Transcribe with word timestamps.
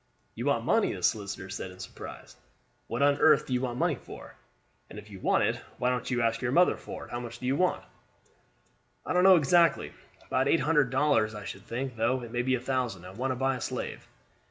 "You 0.33 0.47
want 0.47 0.65
money," 0.65 0.93
the 0.95 1.03
solicitor 1.03 1.47
said 1.51 1.69
in 1.69 1.77
surprise. 1.77 2.35
"What 2.87 3.03
on 3.03 3.19
earth 3.19 3.45
do 3.45 3.53
you 3.53 3.61
want 3.61 3.77
money 3.77 3.93
for? 3.93 4.33
and 4.89 4.97
if 4.97 5.11
you 5.11 5.19
want 5.19 5.43
it, 5.43 5.57
why 5.77 5.91
don't 5.91 6.09
you 6.09 6.23
ask 6.23 6.41
your 6.41 6.51
mother 6.51 6.75
for 6.75 7.05
it? 7.05 7.11
How 7.11 7.19
much 7.19 7.37
do 7.37 7.45
you 7.45 7.55
want?" 7.55 7.83
"I 9.05 9.13
don't 9.13 9.23
know 9.23 9.35
exactly. 9.35 9.93
About 10.25 10.47
eight 10.47 10.61
hundred 10.61 10.89
dollars, 10.89 11.35
I 11.35 11.45
should 11.45 11.67
think; 11.67 11.97
though 11.97 12.23
it 12.23 12.31
may 12.31 12.41
be 12.41 12.55
a 12.55 12.59
thousand. 12.59 13.05
I 13.05 13.11
want 13.11 13.29
to 13.29 13.35
buy 13.35 13.57
a 13.57 13.61
slave." 13.61 14.07